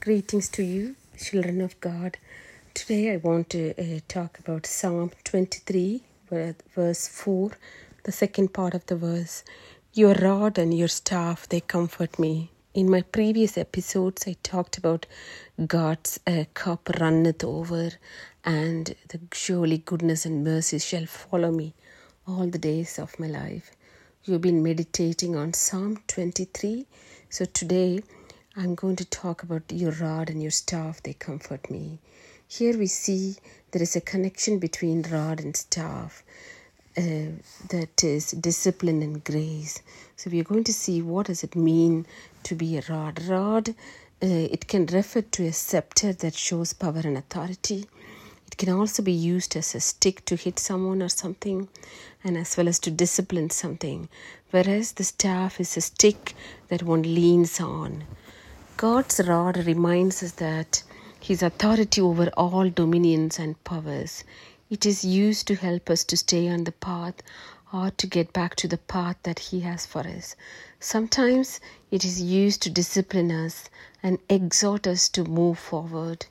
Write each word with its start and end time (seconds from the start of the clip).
Greetings 0.00 0.48
to 0.50 0.62
you, 0.62 0.94
children 1.18 1.60
of 1.60 1.78
God. 1.80 2.18
Today 2.72 3.12
I 3.12 3.16
want 3.16 3.50
to 3.50 3.74
uh, 3.76 3.98
talk 4.06 4.38
about 4.38 4.64
Psalm 4.64 5.10
23, 5.24 6.04
verse 6.30 7.08
4, 7.08 7.50
the 8.04 8.12
second 8.12 8.54
part 8.54 8.74
of 8.74 8.86
the 8.86 8.94
verse. 8.94 9.42
Your 9.92 10.14
rod 10.14 10.56
and 10.56 10.72
your 10.72 10.86
staff, 10.86 11.48
they 11.48 11.60
comfort 11.60 12.16
me. 12.16 12.52
In 12.74 12.88
my 12.88 13.02
previous 13.02 13.58
episodes, 13.58 14.28
I 14.28 14.36
talked 14.44 14.78
about 14.78 15.06
God's 15.66 16.20
uh, 16.28 16.44
cup 16.54 16.88
runneth 17.00 17.42
over, 17.42 17.90
and 18.44 18.94
the 19.08 19.18
surely 19.32 19.78
goodness 19.78 20.24
and 20.24 20.44
mercy 20.44 20.78
shall 20.78 21.06
follow 21.06 21.50
me 21.50 21.74
all 22.24 22.46
the 22.46 22.58
days 22.58 23.00
of 23.00 23.18
my 23.18 23.26
life. 23.26 23.72
You've 24.22 24.42
been 24.42 24.62
meditating 24.62 25.34
on 25.34 25.54
Psalm 25.54 25.98
23. 26.06 26.86
So 27.30 27.46
today 27.46 28.02
I'm 28.60 28.74
going 28.74 28.96
to 28.96 29.04
talk 29.04 29.44
about 29.44 29.62
your 29.70 29.92
rod 29.92 30.28
and 30.28 30.42
your 30.42 30.50
staff, 30.50 31.00
they 31.00 31.12
comfort 31.12 31.70
me. 31.70 32.00
Here 32.48 32.76
we 32.76 32.88
see 32.88 33.36
there 33.70 33.80
is 33.80 33.94
a 33.94 34.00
connection 34.00 34.58
between 34.58 35.02
rod 35.02 35.38
and 35.38 35.56
staff. 35.56 36.24
Uh, 36.96 37.38
that 37.68 38.02
is 38.02 38.32
discipline 38.32 39.00
and 39.00 39.22
grace. 39.22 39.80
So 40.16 40.28
we 40.28 40.40
are 40.40 40.50
going 40.52 40.64
to 40.64 40.72
see 40.72 41.00
what 41.00 41.26
does 41.26 41.44
it 41.44 41.54
mean 41.54 42.04
to 42.42 42.56
be 42.56 42.76
a 42.76 42.82
rod. 42.88 43.22
Rod, 43.28 43.68
uh, 43.68 43.74
it 44.26 44.66
can 44.66 44.86
refer 44.86 45.20
to 45.20 45.46
a 45.46 45.52
scepter 45.52 46.12
that 46.14 46.34
shows 46.34 46.72
power 46.72 47.02
and 47.04 47.16
authority. 47.16 47.86
It 48.48 48.56
can 48.56 48.70
also 48.70 49.04
be 49.04 49.12
used 49.12 49.54
as 49.54 49.76
a 49.76 49.80
stick 49.80 50.24
to 50.24 50.34
hit 50.34 50.58
someone 50.58 51.00
or 51.00 51.08
something, 51.08 51.68
and 52.24 52.36
as 52.36 52.56
well 52.56 52.66
as 52.66 52.80
to 52.80 52.90
discipline 52.90 53.50
something. 53.50 54.08
Whereas 54.50 54.90
the 54.92 55.04
staff 55.04 55.60
is 55.60 55.76
a 55.76 55.80
stick 55.80 56.34
that 56.66 56.82
one 56.82 57.02
leans 57.02 57.60
on. 57.60 58.02
God's 58.78 59.20
rod 59.26 59.56
reminds 59.66 60.22
us 60.22 60.30
that 60.34 60.84
His 61.18 61.42
authority 61.42 62.00
over 62.00 62.28
all 62.36 62.70
dominions 62.70 63.36
and 63.36 63.60
powers. 63.64 64.22
It 64.70 64.86
is 64.86 65.04
used 65.04 65.48
to 65.48 65.56
help 65.56 65.90
us 65.90 66.04
to 66.04 66.16
stay 66.16 66.48
on 66.48 66.62
the 66.62 66.70
path 66.70 67.16
or 67.72 67.90
to 67.90 68.06
get 68.06 68.32
back 68.32 68.54
to 68.54 68.68
the 68.68 68.78
path 68.78 69.16
that 69.24 69.40
He 69.40 69.62
has 69.62 69.84
for 69.84 70.06
us. 70.06 70.36
Sometimes 70.78 71.58
it 71.90 72.04
is 72.04 72.22
used 72.22 72.62
to 72.62 72.70
discipline 72.70 73.32
us 73.32 73.68
and 74.00 74.20
exhort 74.28 74.86
us 74.86 75.08
to 75.08 75.24
move 75.24 75.58
forward. 75.58 76.26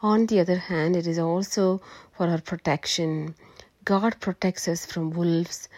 On 0.00 0.26
the 0.26 0.38
other 0.38 0.58
hand, 0.58 0.94
it 0.94 1.08
is 1.08 1.18
also 1.18 1.82
for 2.12 2.28
our 2.28 2.40
protection. 2.40 3.34
God 3.84 4.20
protects 4.20 4.68
us 4.68 4.86
from 4.86 5.10
wolves 5.10 5.68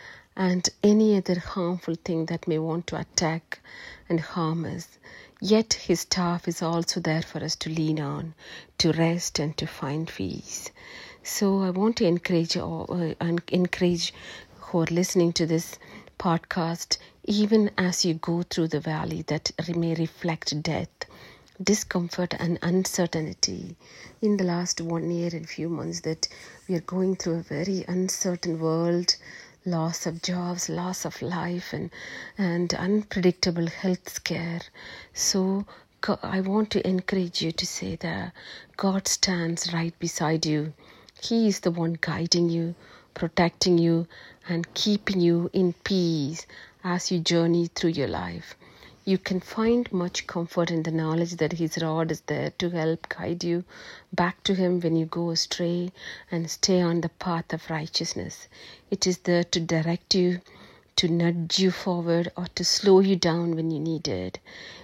and 0.40 0.70
any 0.82 1.18
other 1.18 1.38
harmful 1.38 1.94
thing 1.94 2.24
that 2.24 2.48
may 2.48 2.58
want 2.58 2.86
to 2.86 2.98
attack 2.98 3.60
and 4.08 4.18
harm 4.18 4.64
us. 4.64 4.96
Yet 5.38 5.74
his 5.74 6.00
staff 6.00 6.48
is 6.48 6.62
also 6.62 6.98
there 6.98 7.20
for 7.20 7.44
us 7.44 7.54
to 7.56 7.68
lean 7.68 8.00
on, 8.00 8.32
to 8.78 8.92
rest 8.92 9.38
and 9.38 9.54
to 9.58 9.66
find 9.66 10.08
peace. 10.08 10.70
So 11.22 11.60
I 11.60 11.68
want 11.68 11.96
to 11.98 12.06
encourage 12.06 12.56
uh, 12.56 13.14
encourage 13.48 14.14
who 14.60 14.80
are 14.80 14.86
listening 14.86 15.34
to 15.34 15.44
this 15.44 15.78
podcast, 16.18 16.96
even 17.24 17.70
as 17.76 18.06
you 18.06 18.14
go 18.14 18.42
through 18.42 18.68
the 18.68 18.80
valley 18.80 19.20
that 19.26 19.50
may 19.76 19.94
reflect 19.94 20.62
death, 20.62 21.04
discomfort 21.62 22.32
and 22.38 22.58
uncertainty. 22.62 23.76
In 24.22 24.38
the 24.38 24.44
last 24.44 24.80
one 24.80 25.10
year 25.10 25.28
and 25.34 25.46
few 25.46 25.68
months 25.68 26.00
that 26.00 26.28
we 26.66 26.76
are 26.76 26.80
going 26.80 27.16
through 27.16 27.40
a 27.40 27.42
very 27.42 27.84
uncertain 27.86 28.58
world 28.58 29.16
loss 29.66 30.06
of 30.06 30.22
jobs, 30.22 30.68
loss 30.68 31.04
of 31.04 31.20
life, 31.20 31.72
and 31.72 31.90
and 32.38 32.72
unpredictable 32.74 33.66
health 33.66 34.08
scare. 34.08 34.60
So 35.12 35.66
I 36.22 36.40
want 36.40 36.70
to 36.70 36.86
encourage 36.88 37.42
you 37.42 37.52
to 37.52 37.66
say 37.66 37.96
that 37.96 38.32
God 38.76 39.06
stands 39.06 39.72
right 39.72 39.98
beside 39.98 40.46
you. 40.46 40.72
He 41.22 41.46
is 41.46 41.60
the 41.60 41.70
one 41.70 41.98
guiding 42.00 42.48
you, 42.48 42.74
protecting 43.12 43.76
you, 43.76 44.06
and 44.48 44.72
keeping 44.72 45.20
you 45.20 45.50
in 45.52 45.74
peace 45.84 46.46
as 46.82 47.10
you 47.10 47.18
journey 47.18 47.66
through 47.66 47.90
your 47.90 48.08
life. 48.08 48.54
You 49.10 49.18
can 49.18 49.40
find 49.40 49.92
much 49.92 50.28
comfort 50.28 50.70
in 50.70 50.84
the 50.84 50.92
knowledge 50.92 51.34
that 51.38 51.54
His 51.54 51.82
rod 51.82 52.12
is 52.12 52.20
there 52.20 52.50
to 52.58 52.70
help 52.70 53.08
guide 53.08 53.42
you 53.42 53.64
back 54.12 54.44
to 54.44 54.54
Him 54.54 54.78
when 54.78 54.94
you 54.94 55.04
go 55.04 55.30
astray 55.30 55.90
and 56.30 56.48
stay 56.48 56.80
on 56.80 57.00
the 57.00 57.08
path 57.08 57.52
of 57.52 57.68
righteousness. 57.70 58.46
It 58.88 59.08
is 59.08 59.18
there 59.18 59.42
to 59.42 59.58
direct 59.58 60.14
you, 60.14 60.40
to 60.94 61.08
nudge 61.08 61.58
you 61.58 61.72
forward, 61.72 62.30
or 62.36 62.46
to 62.54 62.64
slow 62.64 63.00
you 63.00 63.16
down 63.16 63.56
when 63.56 63.72
you 63.72 63.80
need 63.80 64.06
it. 64.06 64.38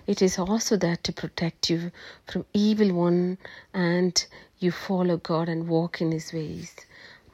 It 0.08 0.20
is 0.20 0.40
also 0.40 0.76
there 0.76 0.96
to 1.04 1.12
protect 1.12 1.70
you 1.70 1.92
from 2.26 2.46
evil 2.52 2.92
one 2.94 3.38
and 3.72 4.26
you 4.58 4.72
follow 4.72 5.18
God 5.18 5.48
and 5.48 5.68
walk 5.68 6.00
in 6.00 6.10
His 6.10 6.32
ways. 6.32 6.74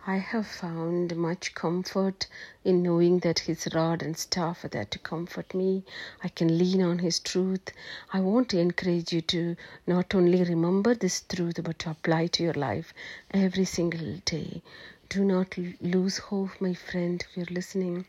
I 0.04 0.16
have 0.16 0.48
found 0.48 1.14
much 1.14 1.54
comfort 1.54 2.26
in 2.64 2.82
knowing 2.82 3.20
that 3.20 3.38
His 3.38 3.68
rod 3.72 4.02
and 4.02 4.16
staff 4.16 4.64
are 4.64 4.68
there 4.68 4.84
to 4.86 4.98
comfort 4.98 5.54
me. 5.54 5.84
I 6.24 6.28
can 6.28 6.58
lean 6.58 6.82
on 6.82 6.98
His 6.98 7.20
truth. 7.20 7.70
I 8.12 8.18
want 8.18 8.48
to 8.48 8.58
encourage 8.58 9.12
you 9.12 9.20
to 9.20 9.54
not 9.86 10.12
only 10.12 10.42
remember 10.42 10.96
this 10.96 11.20
truth 11.20 11.60
but 11.62 11.78
to 11.78 11.90
apply 11.90 12.26
to 12.26 12.42
your 12.42 12.54
life 12.54 12.92
every 13.30 13.64
single 13.64 14.16
day. 14.24 14.60
Do 15.08 15.24
not 15.24 15.56
lose 15.80 16.18
hope, 16.18 16.60
my 16.60 16.74
friend, 16.74 17.24
if 17.24 17.36
you're 17.36 17.46
listening. 17.54 18.04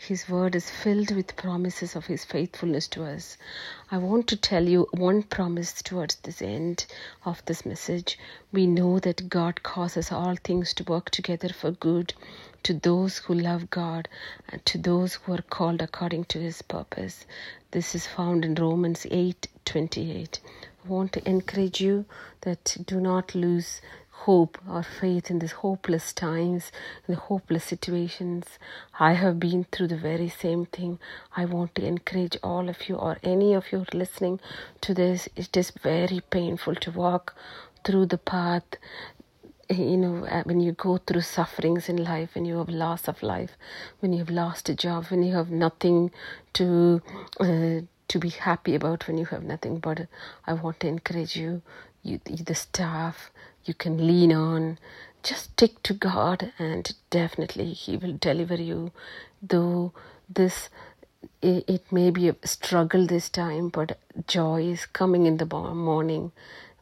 His 0.00 0.28
word 0.28 0.54
is 0.54 0.70
filled 0.70 1.10
with 1.10 1.34
promises 1.34 1.96
of 1.96 2.06
His 2.06 2.24
faithfulness 2.24 2.86
to 2.88 3.04
us. 3.04 3.36
I 3.90 3.98
want 3.98 4.28
to 4.28 4.36
tell 4.36 4.68
you 4.68 4.86
one 4.92 5.24
promise 5.24 5.82
towards 5.82 6.14
this 6.14 6.40
end 6.40 6.86
of 7.26 7.44
this 7.46 7.66
message. 7.66 8.16
We 8.52 8.68
know 8.68 9.00
that 9.00 9.28
God 9.28 9.64
causes 9.64 10.12
all 10.12 10.36
things 10.36 10.72
to 10.74 10.84
work 10.84 11.10
together 11.10 11.48
for 11.48 11.72
good 11.72 12.14
to 12.62 12.74
those 12.74 13.18
who 13.18 13.34
love 13.34 13.70
God 13.70 14.08
and 14.48 14.64
to 14.66 14.78
those 14.78 15.14
who 15.14 15.32
are 15.32 15.42
called 15.42 15.82
according 15.82 16.26
to 16.26 16.38
His 16.38 16.62
purpose. 16.62 17.26
This 17.72 17.96
is 17.96 18.06
found 18.06 18.44
in 18.44 18.54
Romans 18.54 19.04
8 19.10 19.48
28. 19.64 20.40
I 20.84 20.88
want 20.88 21.12
to 21.14 21.28
encourage 21.28 21.80
you 21.80 22.04
that 22.42 22.76
do 22.86 23.00
not 23.00 23.34
lose 23.34 23.80
hope 24.26 24.58
or 24.68 24.82
faith 24.82 25.30
in 25.30 25.38
these 25.38 25.52
hopeless 25.52 26.12
times, 26.12 26.70
in 27.06 27.14
the 27.14 27.20
hopeless 27.20 27.64
situations. 27.64 28.58
I 28.98 29.12
have 29.12 29.38
been 29.38 29.64
through 29.70 29.88
the 29.88 29.96
very 29.96 30.28
same 30.28 30.66
thing. 30.66 30.98
I 31.36 31.44
want 31.44 31.74
to 31.76 31.86
encourage 31.86 32.36
all 32.42 32.68
of 32.68 32.88
you 32.88 32.96
or 32.96 33.18
any 33.22 33.54
of 33.54 33.72
you 33.72 33.84
listening 33.92 34.40
to 34.82 34.94
this. 34.94 35.28
It 35.36 35.56
is 35.56 35.70
very 35.70 36.20
painful 36.30 36.74
to 36.76 36.90
walk 36.90 37.34
through 37.84 38.06
the 38.06 38.18
path 38.18 38.64
you 39.70 39.96
know, 39.98 40.24
uh, 40.24 40.42
when 40.44 40.60
you 40.60 40.72
go 40.72 40.96
through 40.96 41.20
sufferings 41.20 41.88
in 41.88 42.02
life, 42.02 42.34
when 42.34 42.44
you 42.44 42.56
have 42.58 42.70
loss 42.70 43.06
of 43.06 43.22
life, 43.22 43.52
when 44.00 44.12
you 44.12 44.18
have 44.20 44.30
lost 44.30 44.68
a 44.68 44.74
job, 44.74 45.06
when 45.06 45.22
you 45.22 45.34
have 45.34 45.50
nothing 45.50 46.10
to 46.54 47.02
uh, 47.40 47.80
to 48.08 48.18
be 48.18 48.30
happy 48.30 48.74
about, 48.74 49.06
when 49.06 49.18
you 49.18 49.26
have 49.26 49.42
nothing. 49.42 49.78
But 49.78 50.06
I 50.46 50.54
want 50.54 50.80
to 50.80 50.88
encourage 50.88 51.36
you, 51.36 51.60
you 52.02 52.18
the 52.18 52.54
staff, 52.54 53.30
you 53.68 53.74
can 53.74 54.06
lean 54.06 54.32
on. 54.32 54.78
Just 55.22 55.50
stick 55.52 55.82
to 55.84 55.94
God, 55.94 56.52
and 56.58 56.92
definitely 57.10 57.72
He 57.72 57.96
will 57.96 58.14
deliver 58.14 58.54
you. 58.54 58.92
Though 59.42 59.92
this 60.28 60.68
it, 61.42 61.64
it 61.68 61.92
may 61.92 62.10
be 62.10 62.28
a 62.28 62.36
struggle 62.44 63.06
this 63.06 63.28
time, 63.28 63.68
but 63.68 63.98
joy 64.26 64.62
is 64.62 64.86
coming 64.86 65.26
in 65.26 65.36
the 65.36 65.46
morning. 65.46 66.32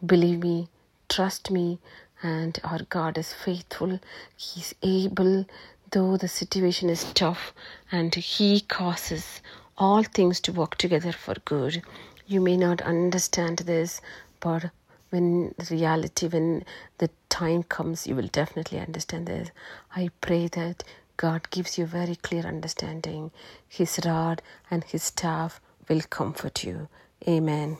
Believe 0.04 0.40
me, 0.40 0.68
trust 1.08 1.50
me, 1.50 1.78
and 2.22 2.58
our 2.64 2.80
God 2.88 3.18
is 3.18 3.32
faithful. 3.32 3.98
He's 4.36 4.74
able, 4.82 5.46
though 5.90 6.16
the 6.16 6.28
situation 6.28 6.90
is 6.90 7.04
tough, 7.14 7.52
and 7.90 8.14
He 8.14 8.60
causes 8.60 9.40
all 9.78 10.02
things 10.02 10.40
to 10.40 10.52
work 10.52 10.76
together 10.76 11.12
for 11.12 11.34
good. 11.44 11.82
You 12.26 12.40
may 12.40 12.56
not 12.56 12.82
understand 12.82 13.58
this, 13.58 14.00
but 14.40 14.70
when 15.10 15.54
reality, 15.70 16.28
when 16.28 16.64
the 16.98 17.10
time 17.28 17.62
comes, 17.62 18.06
you 18.06 18.14
will 18.16 18.28
definitely 18.28 18.78
understand 18.78 19.26
this. 19.26 19.50
I 19.94 20.10
pray 20.20 20.48
that 20.48 20.84
God 21.16 21.50
gives 21.50 21.78
you 21.78 21.86
very 21.86 22.16
clear 22.16 22.44
understanding. 22.44 23.30
His 23.68 23.98
rod 24.04 24.42
and 24.70 24.84
His 24.84 25.02
staff 25.02 25.60
will 25.88 26.02
comfort 26.02 26.64
you. 26.64 26.88
Amen. 27.26 27.78